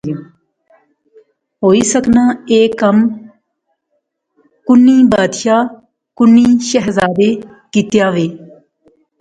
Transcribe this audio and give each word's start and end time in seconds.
ہوئی 1.63 1.81
سکنا 1.93 2.23
کہ 2.47 2.53
ایہہ 2.59 2.75
کم 2.79 2.97
کُنی 4.65 4.97
بادشاہ، 5.11 5.61
کنی 6.17 6.45
شہزادے 6.69 7.29
کیتیا 7.71 8.07
وہے 8.13 8.27